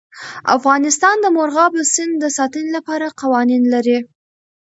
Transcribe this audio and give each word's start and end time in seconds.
افغانستان 0.57 1.15
د 1.21 1.25
مورغاب 1.35 1.73
سیند 1.93 2.13
د 2.19 2.25
ساتنې 2.37 2.71
لپاره 2.77 3.15
قوانین 3.21 3.63
لري. 3.73 3.99